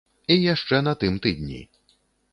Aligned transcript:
І 0.35 0.37
яшчэ 0.53 0.79
на 0.87 0.93
тым 1.03 1.21
тыдні. 1.27 1.61